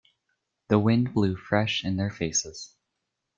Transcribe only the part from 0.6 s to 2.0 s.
The wind blew fresh in